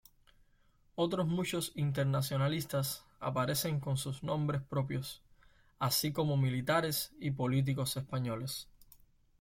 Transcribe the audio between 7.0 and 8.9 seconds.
y políticos españoles.